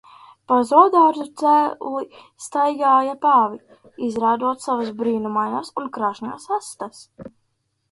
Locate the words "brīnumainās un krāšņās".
5.03-6.51